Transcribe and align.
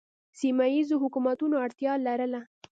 سیمه 0.39 0.65
ییزو 0.75 0.95
حکومتونو 1.03 1.55
اړتیا 1.65 1.93
لرله 2.05 2.41